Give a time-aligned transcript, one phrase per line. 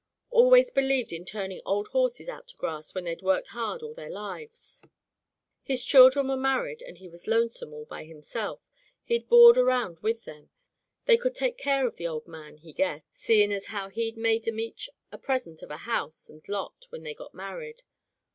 [0.31, 3.93] Always be lieved in turning old horses out to grass when they'd worked hard all
[3.93, 4.81] their lives.
[5.61, 8.61] His chil dren were married, and he was lonesome all by himself.
[9.03, 10.49] He'd board around with them.
[11.05, 14.47] They could take care of the old man, he guessed, seeing as how he'd made
[14.47, 17.83] 'em each a present of a house and lot when they got mar ried.